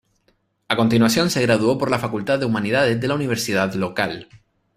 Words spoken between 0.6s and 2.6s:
A continuación, se graduó por la facultad de